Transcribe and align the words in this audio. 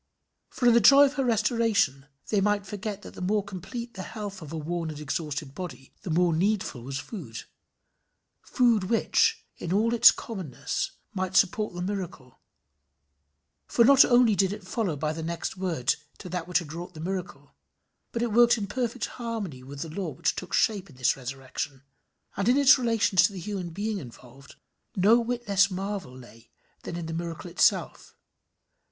For 0.49 0.65
in 0.65 0.73
the 0.73 0.79
joy 0.81 1.03
of 1.05 1.13
her 1.13 1.23
restoration, 1.23 2.07
they 2.29 2.41
might 2.41 2.65
forget 2.65 3.03
that 3.03 3.13
the 3.13 3.21
more 3.21 3.43
complete 3.43 3.93
the 3.93 4.01
health 4.01 4.41
of 4.41 4.51
a 4.51 4.57
worn 4.57 4.89
and 4.89 4.99
exhausted 4.99 5.53
body, 5.53 5.93
the 6.01 6.09
more 6.09 6.33
needful 6.33 6.81
was 6.81 6.97
food 6.97 7.43
food 8.41 8.85
which, 8.85 9.45
in 9.57 9.71
all 9.71 9.93
its 9.93 10.09
commonness, 10.09 10.89
might 11.13 11.33
well 11.33 11.33
support 11.35 11.75
the 11.75 11.83
miracle; 11.83 12.39
for 13.67 13.85
not 13.85 14.03
only 14.03 14.33
did 14.35 14.51
it 14.51 14.65
follow 14.67 14.95
by 14.95 15.13
the 15.13 15.21
next 15.21 15.55
word 15.55 15.95
to 16.17 16.29
that 16.29 16.47
which 16.47 16.57
had 16.57 16.73
wrought 16.73 16.95
the 16.95 16.99
miracle, 16.99 17.53
but 18.11 18.23
it 18.23 18.33
worked 18.33 18.57
in 18.57 18.65
perfect 18.65 19.05
harmony 19.05 19.61
with 19.61 19.81
the 19.81 19.87
law 19.89 20.09
which 20.09 20.35
took 20.35 20.51
shape 20.51 20.89
in 20.89 20.95
this 20.95 21.15
resurrection, 21.15 21.83
and 22.35 22.49
in 22.49 22.57
its 22.57 22.75
relations 22.79 23.21
to 23.21 23.31
the 23.33 23.39
human 23.39 23.69
being 23.69 23.99
involved 23.99 24.55
no 24.95 25.19
whit 25.19 25.47
less 25.47 25.69
marvel 25.69 26.13
than 26.13 26.21
lay 26.21 26.49
in 26.85 27.05
the 27.05 27.13
miracle 27.13 27.51
itself. 27.51 28.15